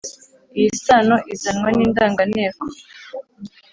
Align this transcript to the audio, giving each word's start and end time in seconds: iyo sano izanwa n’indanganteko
iyo 0.59 0.71
sano 0.85 1.15
izanwa 1.33 1.69
n’indanganteko 1.77 2.63